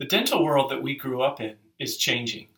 [0.00, 2.48] The dental world that we grew up in is changing,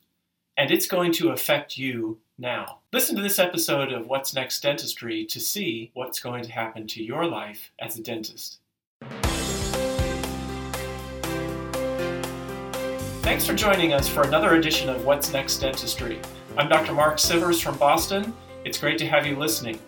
[0.57, 2.79] and it's going to affect you now.
[2.95, 7.05] Listen to this episode of What's Next Dentistry to see what's going to happen to
[7.05, 8.61] your life as a dentist.
[13.21, 16.19] Thanks for joining us for another edition of What's Next Dentistry.
[16.57, 16.95] I'm Dr.
[16.95, 18.33] Mark Sivers from Boston.
[18.65, 19.79] It's great to have you listening.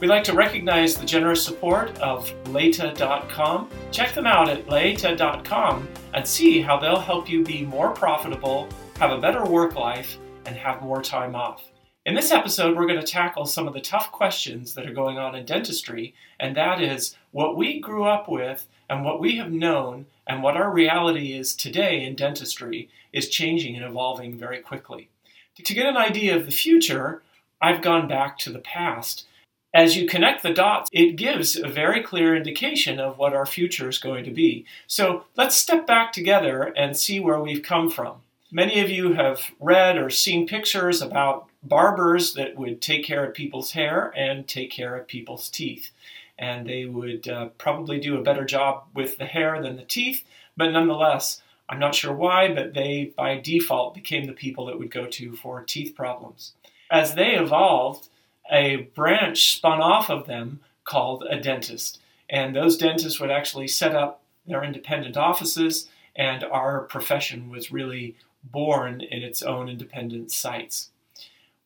[0.00, 3.68] We'd like to recognize the generous support of Leita.com.
[3.90, 8.68] Check them out at Leita.com and see how they'll help you be more profitable,
[9.00, 10.16] have a better work life,
[10.46, 11.64] and have more time off.
[12.06, 15.18] In this episode, we're going to tackle some of the tough questions that are going
[15.18, 19.50] on in dentistry, and that is what we grew up with and what we have
[19.50, 25.08] known and what our reality is today in dentistry is changing and evolving very quickly.
[25.56, 27.22] To get an idea of the future,
[27.60, 29.24] I've gone back to the past
[29.74, 33.88] as you connect the dots, it gives a very clear indication of what our future
[33.88, 34.64] is going to be.
[34.86, 38.16] So let's step back together and see where we've come from.
[38.50, 43.34] Many of you have read or seen pictures about barbers that would take care of
[43.34, 45.90] people's hair and take care of people's teeth.
[46.38, 50.24] And they would uh, probably do a better job with the hair than the teeth,
[50.56, 54.90] but nonetheless, I'm not sure why, but they by default became the people that would
[54.90, 56.52] go to for teeth problems.
[56.90, 58.08] As they evolved,
[58.50, 62.00] a branch spun off of them called a dentist.
[62.28, 68.16] And those dentists would actually set up their independent offices, and our profession was really
[68.42, 70.90] born in its own independent sites.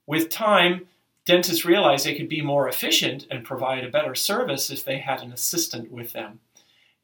[0.07, 0.87] With time,
[1.25, 5.23] dentists realized they could be more efficient and provide a better service if they had
[5.23, 6.41] an assistant with them.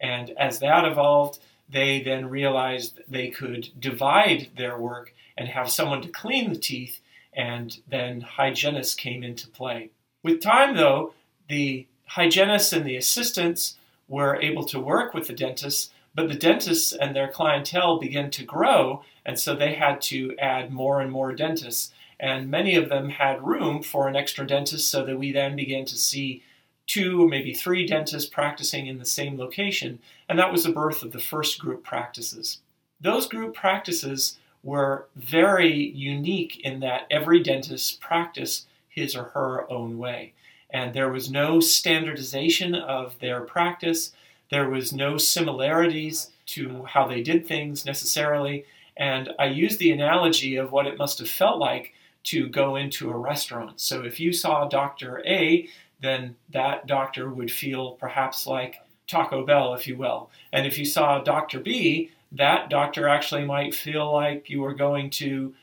[0.00, 6.02] And as that evolved, they then realized they could divide their work and have someone
[6.02, 7.00] to clean the teeth
[7.39, 9.91] and then hygienists came into play.
[10.25, 11.14] With time, though,
[11.48, 13.77] the hygienists and the assistants
[14.08, 18.45] were able to work with the dentists, but the dentists and their clientele began to
[18.45, 21.92] grow, and so they had to add more and more dentists.
[22.19, 25.84] And many of them had room for an extra dentist, so that we then began
[25.84, 26.42] to see
[26.89, 31.12] two maybe three dentists practicing in the same location, and that was the birth of
[31.12, 32.58] the first group practices.
[33.01, 39.98] Those group practices were very unique in that every dentist practiced his or her own
[39.98, 40.33] way.
[40.70, 44.13] And there was no standardization of their practice,
[44.51, 48.64] there was no similarities to how they did things necessarily.
[48.97, 51.92] And I use the analogy of what it must have felt like
[52.24, 53.80] to go into a restaurant.
[53.80, 55.23] So if you saw Dr.
[55.27, 55.68] A,
[56.01, 58.77] then that doctor would feel perhaps like
[59.07, 60.30] Taco Bell, if you will.
[60.52, 61.61] And if you saw Dr.
[61.61, 65.55] B, that doctor actually might feel like you were going to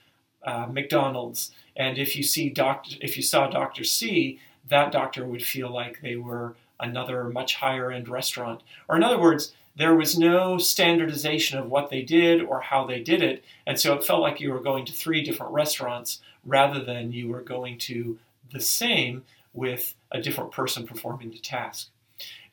[0.44, 1.52] uh, McDonald's.
[1.76, 4.40] And if you see doctor, if you saw Doctor C,
[4.70, 8.62] that doctor would feel like they were another much higher end restaurant.
[8.88, 13.02] Or in other words, there was no standardization of what they did or how they
[13.02, 16.82] did it, and so it felt like you were going to three different restaurants rather
[16.82, 18.18] than you were going to
[18.54, 19.24] the same
[19.54, 21.90] with a different person performing the task.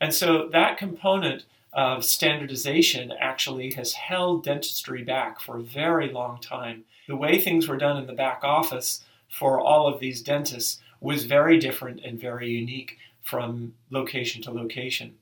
[0.01, 6.39] And so that component of standardization actually has held dentistry back for a very long
[6.39, 6.83] time.
[7.07, 11.25] The way things were done in the back office for all of these dentists was
[11.25, 15.15] very different and very unique from location to location.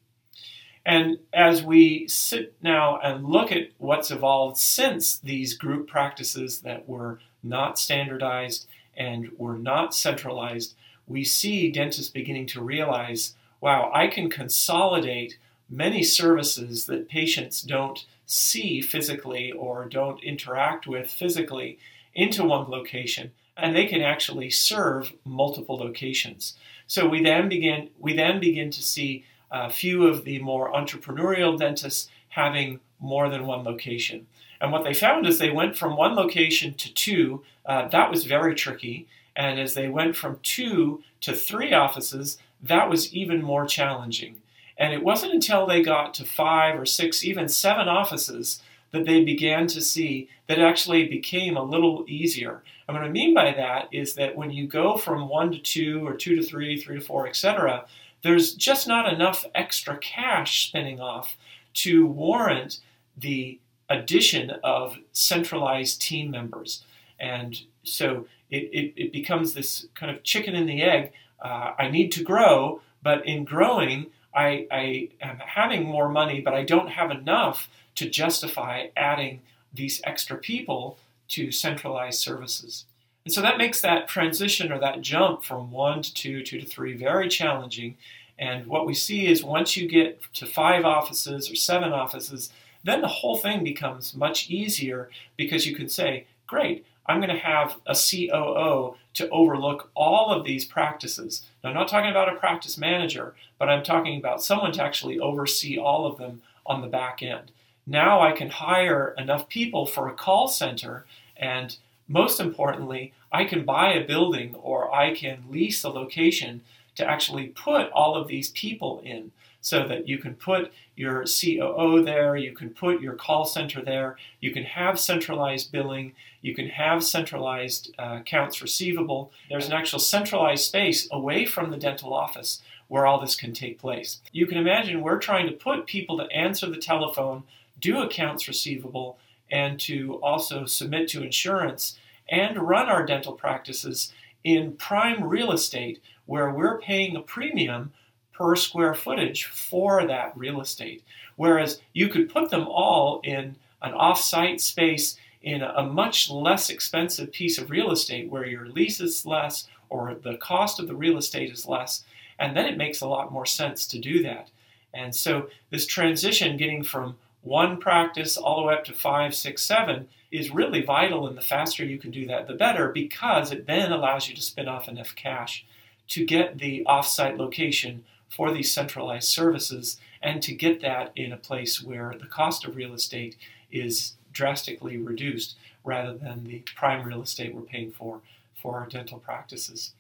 [0.86, 6.90] And as we sit now and look at what's evolved since these group practices that
[6.90, 10.76] were not standardized and were not centralized,
[11.08, 15.38] we see dentists beginning to realize wow, I can consolidate
[15.72, 21.80] many services that patients don't see physically or don't interact with physically
[22.14, 26.56] into one location and they can actually serve multiple locations.
[26.88, 31.58] So we then begin we then begin to see a few of the more entrepreneurial
[31.58, 34.28] dentists having more than one location.
[34.60, 37.44] And what they found is they went from one location to two.
[37.66, 39.08] Uh, that was very tricky.
[39.36, 44.41] And as they went from two to three offices that was even more challenging
[44.82, 49.24] and it wasn't until they got to five or six, even seven offices that they
[49.24, 52.64] began to see that actually became a little easier.
[52.88, 56.06] And what I mean by that is that when you go from one to two
[56.06, 57.86] or two to three, three to four, etc.,
[58.24, 61.38] there's just not enough extra cash spinning off
[61.76, 62.80] to warrant
[63.16, 66.84] the addition of centralized team members.
[67.20, 71.12] And so it, it, it becomes this kind of chicken and the egg.
[71.40, 76.54] Uh, I need to grow, but in growing, I, I am having more money, but
[76.54, 79.42] I don't have enough to justify adding
[79.74, 80.98] these extra people
[81.30, 82.86] to centralized services.
[83.26, 86.66] And so that makes that transition or that jump from one to two, two to
[86.66, 87.98] three very challenging.
[88.40, 92.52] And what we see is once you get to five offices or seven offices,
[92.84, 97.38] then the whole thing becomes much easier because you can say, great, I'm going to
[97.38, 101.44] have a COO to overlook all of these practices.
[101.64, 105.20] Now, I'm not talking about a practice manager, but I'm talking about someone to actually
[105.20, 107.52] oversee all of them on the back end.
[107.86, 111.06] Now I can hire enough people for a call center,
[111.36, 111.76] and
[112.08, 116.62] most importantly, I can buy a building or I can lease a location
[116.96, 122.04] to actually put all of these people in so that you can put your COO
[122.04, 126.68] there, you can put your call center there, you can have centralized billing, you can
[126.68, 129.32] have centralized uh, accounts receivable.
[129.50, 133.80] There's an actual centralized space away from the dental office where all this can take
[133.80, 134.20] place.
[134.32, 137.44] You can imagine we're trying to put people to answer the telephone,
[137.80, 139.18] do accounts receivable,
[139.50, 141.98] and to also submit to insurance
[142.30, 144.12] and run our dental practices
[144.44, 147.92] in prime real estate where we're paying a premium
[148.32, 151.04] per square footage for that real estate.
[151.36, 156.70] Whereas you could put them all in an off site space in a much less
[156.70, 160.96] expensive piece of real estate where your lease is less or the cost of the
[160.96, 162.06] real estate is less,
[162.40, 164.50] and then it makes a lot more sense to do that.
[164.94, 169.64] And so this transition getting from one practice all the way up to five, six,
[169.64, 171.28] seven is really vital.
[171.28, 174.42] And the faster you can do that, the better, because it then allows you to
[174.42, 175.66] spin off enough cash
[176.10, 181.38] to get the offsite location for these centralized services and to get that in a
[181.38, 183.36] place where the cost of real estate
[183.72, 188.22] is drastically reduced rather than the prime real estate we're paying for
[188.62, 189.94] for our dental practices.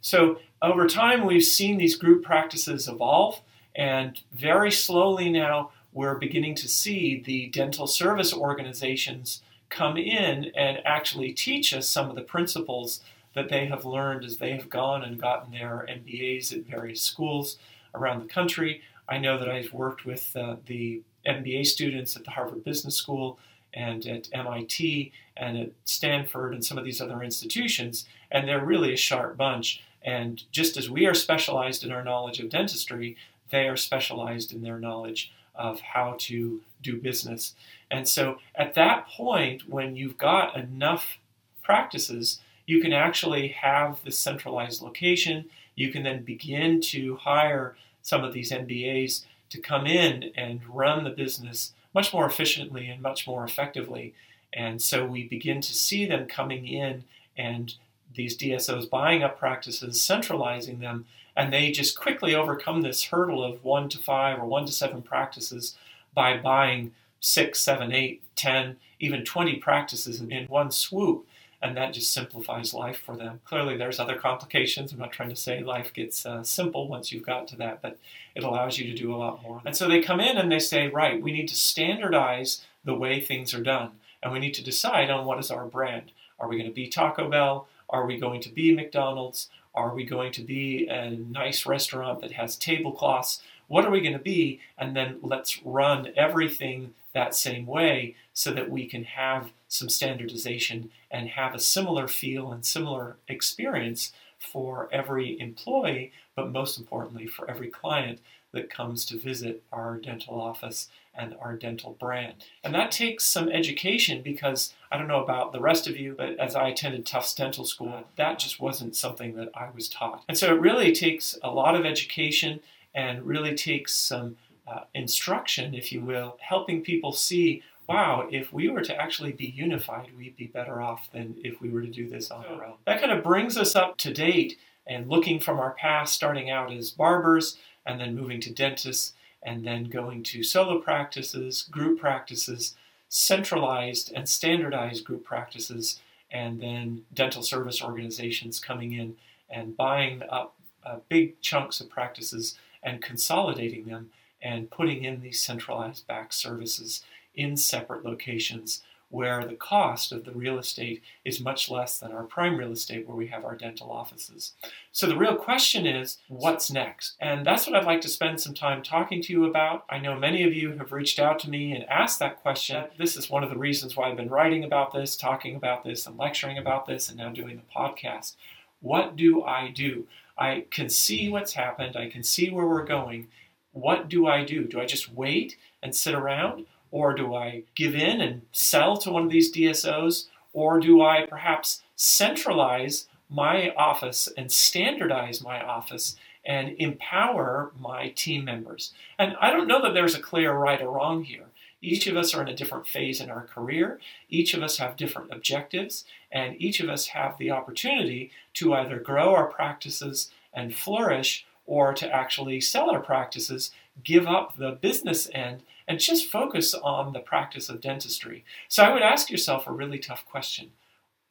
[0.00, 3.40] So over time, we've seen these group practices evolve,
[3.74, 10.78] and very slowly now we're beginning to see the dental service organizations come in and
[10.84, 13.00] actually teach us some of the principles
[13.34, 17.58] that they have learned as they have gone and gotten their MBAs at various schools
[17.94, 18.82] around the country.
[19.08, 23.38] I know that I've worked with uh, the MBA students at the Harvard Business School
[23.72, 28.92] and at MIT and at Stanford and some of these other institutions, and they're really
[28.92, 29.82] a sharp bunch.
[30.02, 33.16] And just as we are specialized in our knowledge of dentistry,
[33.50, 37.54] they are specialized in their knowledge of how to do business.
[37.90, 41.18] And so at that point, when you've got enough
[41.62, 45.46] practices, you can actually have this centralized location.
[45.74, 51.02] You can then begin to hire some of these MBAs to come in and run
[51.02, 54.14] the business much more efficiently and much more effectively.
[54.52, 57.02] And so we begin to see them coming in
[57.36, 57.74] and
[58.14, 63.64] these DSOs buying up practices, centralizing them, and they just quickly overcome this hurdle of
[63.64, 65.76] one to five or one to seven practices
[66.14, 71.26] by buying six, seven, eight, ten, even 20 practices in one swoop.
[71.62, 73.40] And that just simplifies life for them.
[73.44, 74.92] Clearly, there's other complications.
[74.92, 77.98] I'm not trying to say life gets uh, simple once you've got to that, but
[78.34, 79.60] it allows you to do a lot more.
[79.66, 83.20] And so they come in and they say, right, we need to standardize the way
[83.20, 83.90] things are done.
[84.22, 86.12] And we need to decide on what is our brand.
[86.38, 87.68] Are we going to be Taco Bell?
[87.90, 89.48] Are we going to be McDonald's?
[89.74, 93.42] Are we going to be a nice restaurant that has tablecloths?
[93.68, 94.60] What are we going to be?
[94.78, 100.90] And then let's run everything that same way so that we can have some standardization
[101.10, 107.48] and have a similar feel and similar experience for every employee, but most importantly for
[107.50, 108.18] every client
[108.52, 112.34] that comes to visit our dental office and our dental brand.
[112.64, 116.38] And that takes some education because I don't know about the rest of you, but
[116.38, 120.24] as I attended Tufts Dental School, that just wasn't something that I was taught.
[120.28, 122.60] And so it really takes a lot of education
[122.94, 124.36] and really takes some
[124.70, 129.46] uh, instruction, if you will, helping people see wow, if we were to actually be
[129.46, 132.74] unified, we'd be better off than if we were to do this on our own.
[132.86, 136.72] That kind of brings us up to date and looking from our past, starting out
[136.72, 142.76] as barbers and then moving to dentists and then going to solo practices, group practices,
[143.08, 145.98] centralized and standardized group practices,
[146.30, 149.16] and then dental service organizations coming in
[149.48, 150.54] and buying up
[150.86, 154.10] uh, big chunks of practices and consolidating them
[154.42, 157.02] and putting in these centralized back services
[157.34, 162.22] in separate locations where the cost of the real estate is much less than our
[162.22, 164.52] prime real estate where we have our dental offices.
[164.92, 167.16] So the real question is what's next?
[167.20, 169.84] And that's what I'd like to spend some time talking to you about.
[169.90, 172.84] I know many of you have reached out to me and asked that question.
[172.98, 176.06] This is one of the reasons why I've been writing about this, talking about this,
[176.06, 178.36] and lecturing about this, and now doing the podcast.
[178.80, 180.06] What do I do?
[180.38, 183.28] I can see what's happened, I can see where we're going.
[183.72, 184.64] What do I do?
[184.64, 186.66] Do I just wait and sit around?
[186.90, 190.26] Or do I give in and sell to one of these DSOs?
[190.52, 198.44] Or do I perhaps centralize my office and standardize my office and empower my team
[198.44, 198.92] members?
[199.18, 201.46] And I don't know that there's a clear right or wrong here.
[201.82, 204.00] Each of us are in a different phase in our career.
[204.28, 208.98] Each of us have different objectives, and each of us have the opportunity to either
[208.98, 213.70] grow our practices and flourish or to actually sell our practices,
[214.02, 218.44] give up the business end, and just focus on the practice of dentistry.
[218.66, 220.72] So I would ask yourself a really tough question.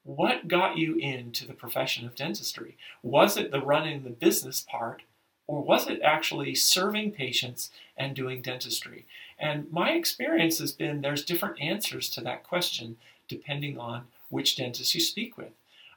[0.03, 2.77] What got you into the profession of dentistry?
[3.03, 5.01] Was it the running the business part,
[5.45, 9.05] or was it actually serving patients and doing dentistry?
[9.37, 12.95] And my experience has been there's different answers to that question
[13.27, 15.51] depending on which dentist you speak with.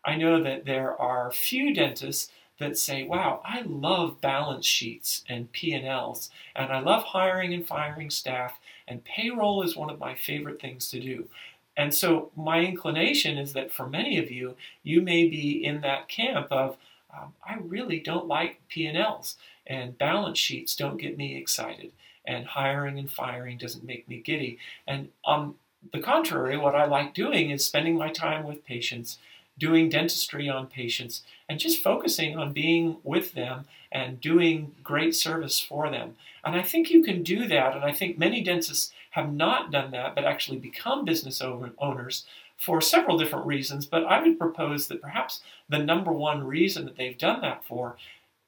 [0.05, 2.29] I know that there are few dentists
[2.63, 8.11] that say, "Wow, I love balance sheets and P&Ls and I love hiring and firing
[8.11, 11.29] staff and payroll is one of my favorite things to do."
[11.77, 16.09] And so my inclination is that for many of you, you may be in that
[16.09, 16.77] camp of
[17.15, 21.93] um, I really don't like P&Ls and balance sheets don't get me excited
[22.25, 24.59] and hiring and firing doesn't make me giddy.
[24.87, 25.55] And on
[25.93, 29.19] the contrary, what I like doing is spending my time with patients,
[29.63, 35.61] doing dentistry on patients, and just focusing on being with them and doing great service
[35.61, 36.17] for them.
[36.45, 37.77] And I think you can do that.
[37.77, 41.41] And I think many dentists have not done that, but actually become business
[41.79, 42.25] owners
[42.57, 46.97] for several different reasons, but I would propose that perhaps the number one reason that
[46.97, 47.97] they've done that for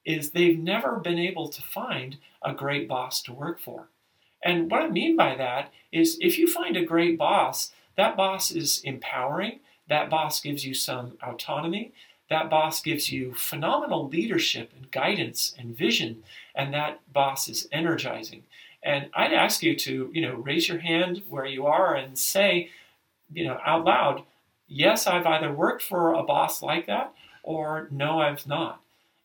[0.04, 3.86] is they've never been able to find a great boss to work for.
[4.42, 8.50] And what I mean by that is if you find a great boss, that boss
[8.50, 11.92] is empowering, that boss gives you some autonomy,
[12.30, 16.22] that boss gives you phenomenal leadership and guidance and vision,
[16.54, 18.44] and that boss is energizing.
[18.82, 22.70] And I'd ask you to, you know, raise your hand where you are and say,
[23.32, 24.22] you know, out loud,
[24.68, 28.80] yes, I've either worked for a boss like that or no, I've not.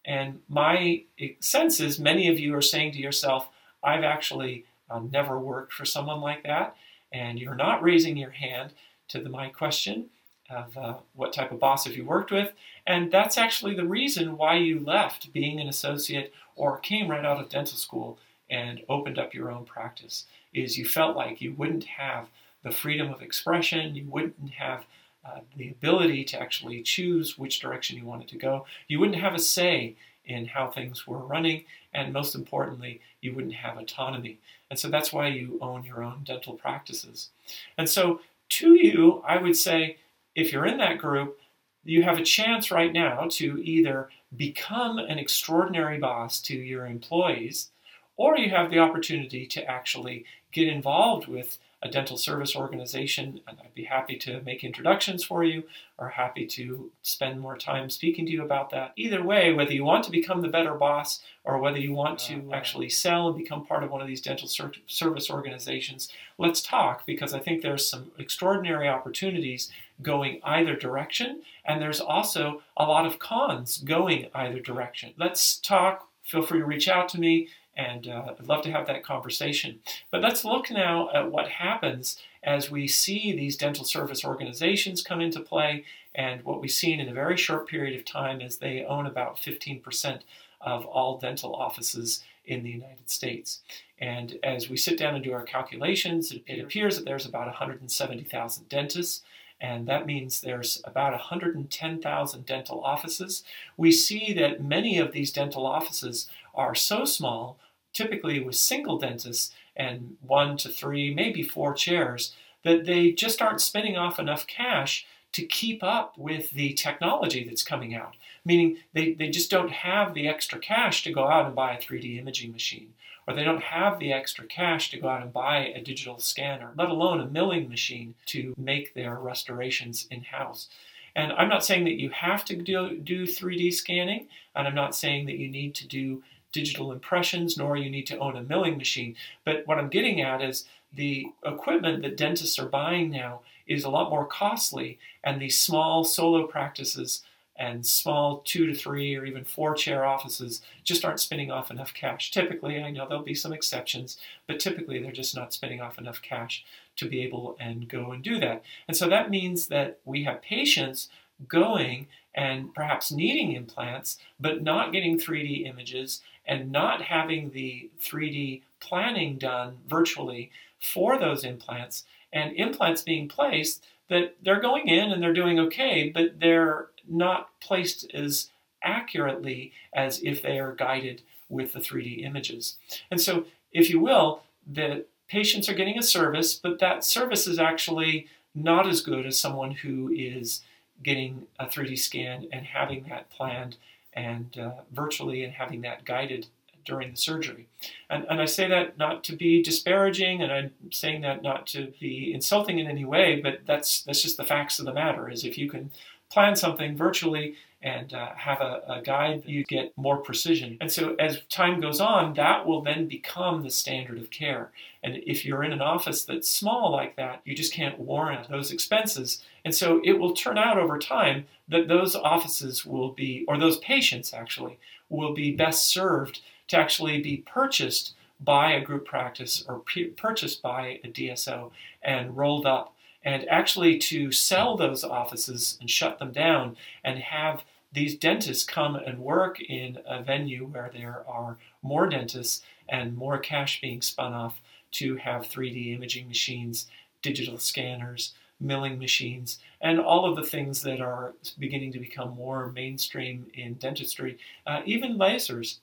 [0.05, 1.03] And my
[1.39, 3.49] sense is many of you are saying to yourself,
[3.83, 6.75] I've actually uh, never worked for someone like that.
[7.11, 8.71] And you're not raising your hand
[9.09, 10.09] to the, my question
[10.50, 12.53] of uh, what type of boss have you worked with.
[12.88, 17.39] And that's actually the reason why you left being an associate or came right out
[17.39, 18.18] of dental school
[18.50, 22.27] and opened up your own practice is you felt like you wouldn't have
[22.63, 24.86] the freedom of expression, you wouldn't have
[25.25, 29.36] uh, the ability to actually choose which direction you wanted to go, you wouldn't have
[29.36, 31.63] a say in how things were running,
[31.94, 34.38] and most importantly, you wouldn't have autonomy.
[34.70, 37.29] And so that's why you own your own dental practices.
[37.77, 39.98] And so, to you, I would say
[40.36, 41.38] if you're in that group,
[41.83, 47.71] you have a chance right now to either become an extraordinary boss to your employees,
[48.17, 53.57] or you have the opportunity to actually get involved with a dental service organization, and
[53.62, 55.63] I'd be happy to make introductions for you
[55.98, 58.91] or happy to spend more time speaking to you about that.
[58.98, 62.51] Either way, whether you want to become the better boss or whether you want to
[62.53, 67.05] actually sell and become part of one of these dental ser- service organizations, let's talk
[67.05, 69.71] because I think there's some extraordinary opportunities
[70.01, 75.13] going either direction, and there's also a lot of cons going either direction.
[75.17, 76.07] Let's talk.
[76.24, 77.48] Feel free to reach out to me
[77.79, 79.79] and uh, I'd love to have that conversation.
[80.12, 85.21] But let's look now at what happens as we see these dental service organizations come
[85.21, 85.86] into play.
[86.13, 89.38] And what we've seen in a very short period of time is they own about
[89.38, 90.19] 15%
[90.59, 93.62] of all dental offices in the United States.
[93.98, 98.67] And as we sit down and do our calculations, it appears that there's about 170,000
[98.67, 99.21] dentists
[99.62, 103.43] and that means there's about 110,000 dental offices.
[103.75, 107.57] We see that many of these dental offices are so small
[108.00, 113.60] typically with single dentists and one to three, maybe four chairs, that they just aren't
[113.60, 118.15] spending off enough cash to keep up with the technology that's coming out.
[118.46, 121.77] Meaning they, they just don't have the extra cash to go out and buy a
[121.77, 122.94] 3D imaging machine,
[123.27, 126.72] or they don't have the extra cash to go out and buy a digital scanner,
[126.77, 130.70] let alone a milling machine to make their restorations in house.
[131.18, 134.96] And I'm not saying that you have to do, do 3D scanning, and I'm not
[134.96, 138.77] saying that you need to do digital impressions, nor you need to own a milling
[138.77, 139.15] machine.
[139.46, 143.89] But what I'm getting at is the equipment that dentists are buying now is a
[143.89, 147.22] lot more costly, and these small solo practices
[147.56, 151.94] and small two to three or even four chair offices just aren't spinning off enough
[151.94, 152.32] cash.
[152.32, 156.22] Typically, I know there'll be some exceptions, but typically they're just not spinning off enough
[156.22, 156.63] cash
[156.96, 158.63] to be able and go and do that.
[158.88, 161.10] And so that means that we have patients
[161.48, 168.62] going and perhaps needing implants, but not getting 3D images and not having the 3D
[168.79, 175.22] planning done virtually for those implants, and implants being placed that they're going in and
[175.22, 178.50] they're doing okay, but they're not placed as
[178.81, 182.77] accurately as if they are guided with the 3D images.
[183.12, 187.60] And so, if you will, the patients are getting a service, but that service is
[187.60, 190.62] actually not as good as someone who is
[191.03, 193.77] getting a 3D scan and having that planned
[194.13, 196.48] and uh, virtually and having that guided
[196.86, 197.68] during the surgery.
[198.10, 201.94] And, and I say that not to be disparaging, and I'm saying that not to
[202.00, 205.29] be insulting in any way, but that's that's just the facts of the matter.
[205.29, 205.91] Is if you can
[206.29, 210.77] plan something virtually and uh, have a, a, guide, you get more precision.
[210.81, 214.71] And so as time goes on, that will then become the standard of care.
[215.01, 218.71] And if you're in an office that's small like that, you just can't warrant those
[218.71, 219.41] expenses.
[219.63, 223.77] And so it will turn out over time that those offices will be, or those
[223.77, 229.83] patients actually, will be best served to actually be purchased by a group practice or
[230.17, 231.71] purchased by a DSO
[232.01, 232.93] and rolled up
[233.24, 238.96] and actually to sell those offices and shut them down and have these dentists come
[238.96, 244.34] and work in a venue where there are more dentists and more cash being spun
[244.34, 246.88] off to have 3D imaging machines,
[247.22, 252.72] digital scanners, milling machines, and all of the things that are beginning to become more
[252.72, 255.77] mainstream in dentistry, uh, even lasers.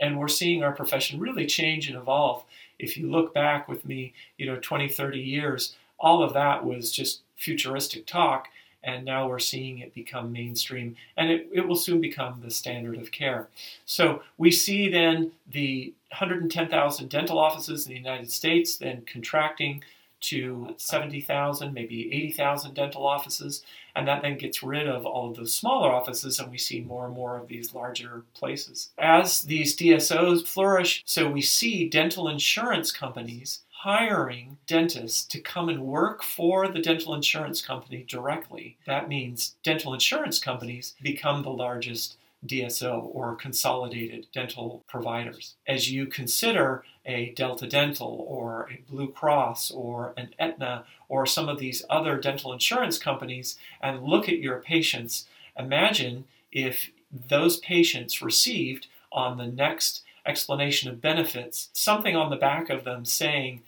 [0.00, 2.44] And we're seeing our profession really change and evolve.
[2.78, 6.90] If you look back with me, you know, 20, 30 years, all of that was
[6.90, 8.48] just futuristic talk,
[8.84, 12.98] and now we're seeing it become mainstream, and it, it will soon become the standard
[12.98, 13.48] of care.
[13.86, 19.82] So we see then the 110,000 dental offices in the United States then contracting
[20.20, 23.62] to 70,000, maybe 80,000 dental offices,
[23.94, 27.04] and that then gets rid of all of those smaller offices, and we see more
[27.04, 28.90] and more of these larger places.
[28.98, 35.84] As these DSOs flourish, so we see dental insurance companies hiring dentists to come and
[35.84, 38.78] work for the dental insurance company directly.
[38.86, 45.56] That means dental insurance companies become the largest DSO or consolidated dental providers.
[45.68, 51.50] As you consider a Delta Dental or a Blue Cross or an Aetna or some
[51.50, 55.26] of these other dental insurance companies and look at your patients,
[55.58, 56.90] imagine if
[57.28, 63.04] those patients received on the next explanation of benefits something on the back of them
[63.04, 63.60] saying,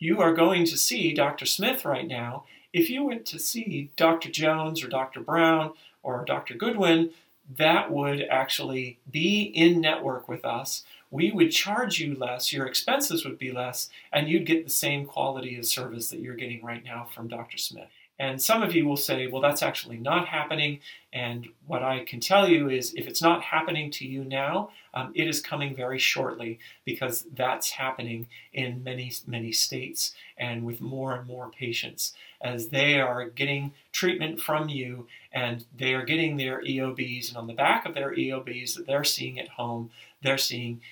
[0.00, 1.46] you are going to see Dr.
[1.46, 2.44] Smith right now.
[2.72, 4.30] If you went to see Dr.
[4.30, 5.20] Jones or Dr.
[5.20, 6.54] Brown or Dr.
[6.54, 7.10] Goodwin,
[7.56, 10.84] that would actually be in network with us.
[11.10, 15.04] We would charge you less, your expenses would be less, and you'd get the same
[15.04, 17.58] quality of service that you're getting right now from Dr.
[17.58, 17.88] Smith.
[18.20, 20.80] And some of you will say, well, that's actually not happening.
[21.10, 25.10] And what I can tell you is if it's not happening to you now, um,
[25.14, 31.14] it is coming very shortly because that's happening in many, many states and with more
[31.14, 36.60] and more patients as they are getting treatment from you and they are getting their
[36.60, 37.28] EOBs.
[37.28, 39.90] And on the back of their EOBs that they're seeing at home,
[40.22, 40.82] they're seeing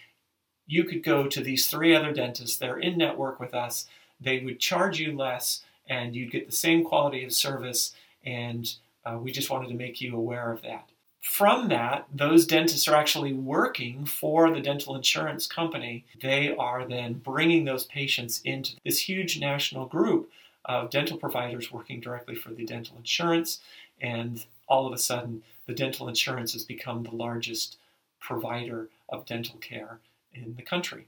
[0.66, 3.86] you could go to these three other dentists, they're in network with us,
[4.18, 7.94] they would charge you less and you'd get the same quality of service.
[8.24, 8.72] And
[9.04, 10.88] uh, we just wanted to make you aware of that.
[11.20, 16.04] From that, those dentists are actually working for the dental insurance company.
[16.20, 20.30] They are then bringing those patients into this huge national group
[20.64, 23.60] of dental providers working directly for the dental insurance.
[24.00, 27.76] And all of a sudden, the dental insurance has become the largest
[28.20, 29.98] provider of dental care
[30.34, 31.06] in the country.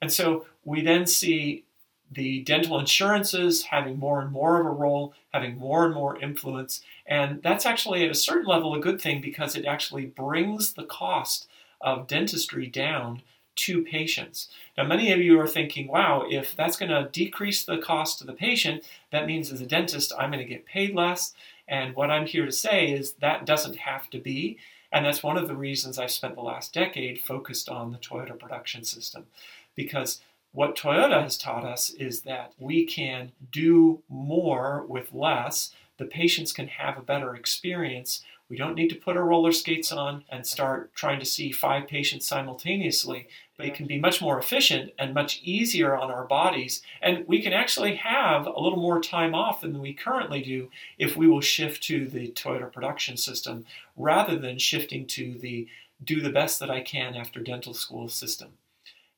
[0.00, 1.64] And so we then see
[2.10, 6.80] the dental insurances having more and more of a role, having more and more influence.
[7.06, 10.84] And that's actually, at a certain level, a good thing because it actually brings the
[10.84, 11.48] cost
[11.80, 13.22] of dentistry down
[13.56, 14.48] to patients.
[14.76, 18.24] Now, many of you are thinking, wow, if that's going to decrease the cost to
[18.24, 21.32] the patient, that means as a dentist, I'm going to get paid less.
[21.66, 24.58] And what I'm here to say is that doesn't have to be.
[24.92, 28.38] And that's one of the reasons I've spent the last decade focused on the Toyota
[28.38, 29.26] production system.
[29.74, 30.20] Because
[30.52, 35.70] what Toyota has taught us is that we can do more with less.
[35.98, 38.22] The patients can have a better experience.
[38.48, 41.88] We don't need to put our roller skates on and start trying to see five
[41.88, 43.28] patients simultaneously.
[43.58, 46.82] It can be much more efficient and much easier on our bodies.
[47.02, 51.16] And we can actually have a little more time off than we currently do if
[51.16, 53.64] we will shift to the Toyota production system
[53.96, 55.66] rather than shifting to the
[56.04, 58.52] do the best that I can after dental school system.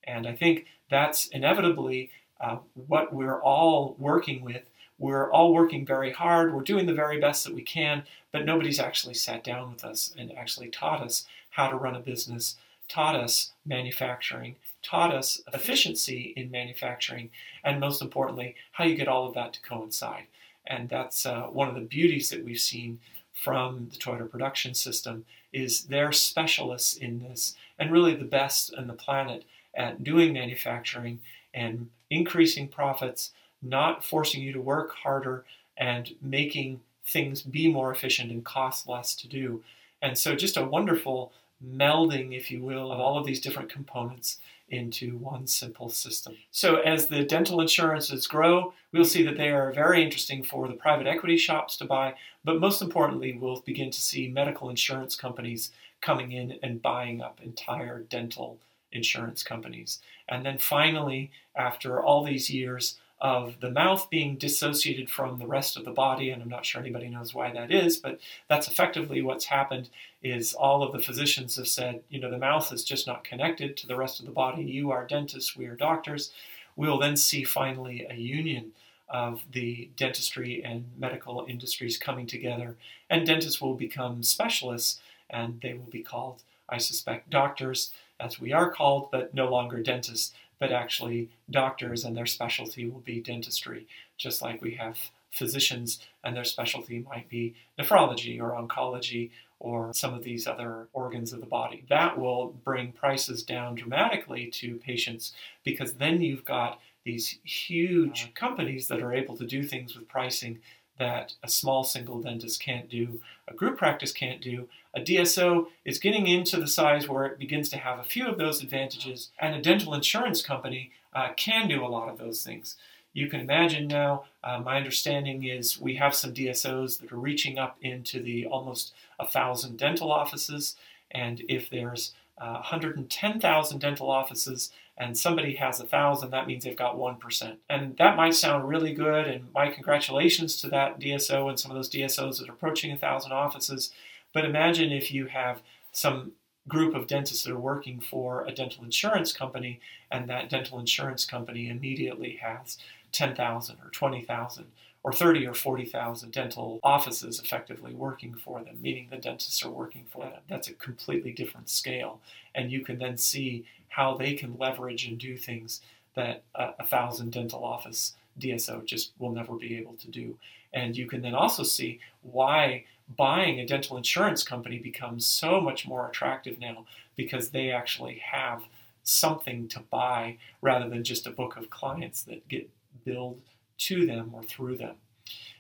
[0.05, 4.63] And I think that's inevitably uh, what we're all working with.
[4.99, 6.53] We're all working very hard.
[6.53, 10.13] We're doing the very best that we can, but nobody's actually sat down with us
[10.19, 12.57] and actually taught us how to run a business,
[12.89, 17.31] taught us manufacturing, taught us efficiency in manufacturing,
[17.63, 20.25] and most importantly, how you get all of that to coincide.
[20.67, 23.01] And that's uh, one of the beauties that we've seen
[23.33, 28.87] from the Toyota production system is they're specialists in this and really the best on
[28.87, 31.21] the planet at doing manufacturing
[31.55, 35.45] and increasing profits, not forcing you to work harder,
[35.77, 39.63] and making things be more efficient and cost less to do.
[40.03, 41.33] And so, just a wonderful
[41.65, 44.39] melding, if you will, of all of these different components
[44.71, 46.37] into one simple system.
[46.51, 50.75] So, as the dental insurances grow, we'll see that they are very interesting for the
[50.75, 55.73] private equity shops to buy, but most importantly, we'll begin to see medical insurance companies
[56.01, 58.59] coming in and buying up entire dental
[58.93, 60.01] insurance companies.
[60.29, 65.77] And then finally, after all these years, of the mouth being dissociated from the rest
[65.77, 69.23] of the body, and I'm not sure anybody knows why that is, but that's effectively
[69.23, 69.91] what's happened
[70.23, 73.77] is all of the physicians have said, you know, the mouth is just not connected
[73.77, 74.63] to the rest of the body.
[74.63, 76.31] You are dentists, we are doctors.
[76.77, 78.73] We'll then see finally a union
[79.09, 82.77] of the dentistry and medical industries coming together,
[83.11, 88.53] and dentists will become specialists, and they will be called, I suspect, doctors, as we
[88.53, 93.87] are called, but no longer dentists but actually doctors and their specialty will be dentistry,
[94.17, 94.99] just like we have
[95.31, 101.33] physicians and their specialty might be nephrology or oncology or some of these other organs
[101.33, 101.85] of the body.
[101.89, 105.33] That will bring prices down dramatically to patients
[105.65, 110.59] because then you've got these huge companies that are able to do things with pricing
[110.99, 114.69] that a small single dentist can't do, a group practice can't do.
[114.95, 118.39] A DSO is getting into the size where it begins to have a few of
[118.39, 122.77] those advantages, and a dental insurance company uh, can do a lot of those things.
[123.13, 127.59] You can imagine now, uh, my understanding is we have some DSOs that are reaching
[127.59, 130.77] up into the almost a thousand dental offices,
[131.11, 136.77] and if there's uh, 110,000 dental offices and somebody has a thousand, that means they've
[136.77, 137.57] got 1%.
[137.71, 141.77] And that might sound really good, and my congratulations to that DSO and some of
[141.77, 143.93] those DSOs that are approaching a thousand offices.
[144.35, 146.33] But imagine if you have some
[146.67, 151.25] group of dentists that are working for a dental insurance company, and that dental insurance
[151.25, 152.77] company immediately has
[153.13, 154.67] 10,000 or 20,000
[155.09, 160.05] or 30 or 40,000 dental offices effectively working for them, meaning the dentists are working
[160.11, 160.43] for them.
[160.49, 162.21] That's a completely different scale.
[162.55, 165.81] And you can then see how they can leverage and do things
[166.15, 170.37] that a, a thousand dental office DSO just will never be able to do.
[170.75, 172.85] And you can then also see why
[173.17, 176.85] buying a dental insurance company becomes so much more attractive now
[177.17, 178.63] because they actually have
[179.05, 182.69] something to buy rather than just a book of clients that get
[183.07, 183.41] billed
[183.79, 184.97] to them or through them.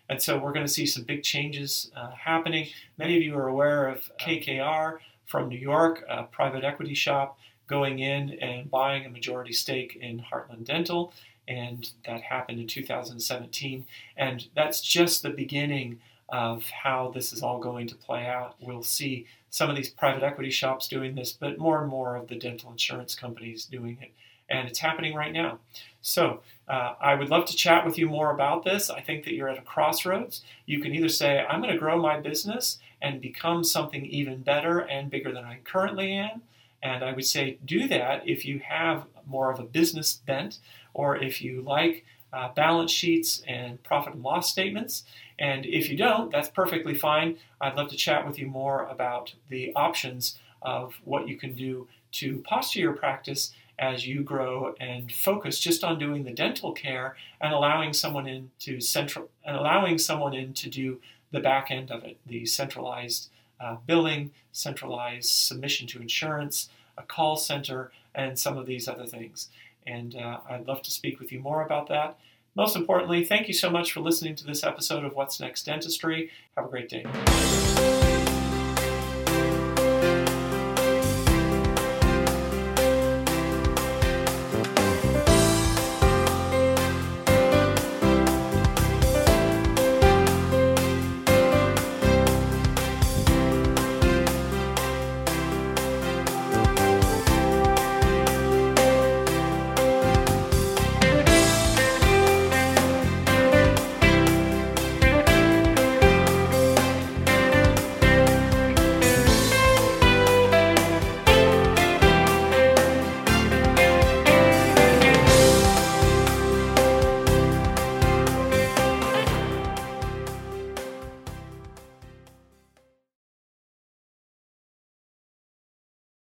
[0.09, 2.68] And so we're going to see some big changes uh, happening.
[2.96, 7.98] Many of you are aware of KKR from New York, a private equity shop, going
[7.98, 11.12] in and buying a majority stake in Heartland Dental.
[11.46, 13.87] And that happened in 2017.
[14.16, 16.00] And that's just the beginning
[16.31, 18.57] of how this is all going to play out.
[18.61, 22.28] We'll see some of these private equity shops doing this, but more and more of
[22.28, 24.12] the dental insurance companies doing it
[24.48, 25.58] and it's happening right now.
[26.00, 28.90] So uh, I would love to chat with you more about this.
[28.90, 30.42] I think that you're at a crossroads.
[30.66, 34.80] You can either say, I'm going to grow my business and become something even better
[34.80, 36.42] and bigger than I currently am.
[36.82, 40.58] And I would say, do that if you have more of a business bent
[40.94, 45.04] or if you like uh, balance sheets and profit and loss statements.
[45.38, 47.37] And if you don't, that's perfectly fine.
[47.61, 51.88] I'd love to chat with you more about the options of what you can do
[52.11, 57.17] to posture your practice as you grow and focus just on doing the dental care
[57.41, 61.91] and allowing someone in to central and allowing someone in to do the back end
[61.91, 63.29] of it, the centralized
[63.61, 69.49] uh, billing, centralized submission to insurance, a call center, and some of these other things.
[69.87, 72.19] And uh, I'd love to speak with you more about that.
[72.55, 76.31] Most importantly, thank you so much for listening to this episode of What's Next Dentistry.
[76.57, 78.08] Have a great day.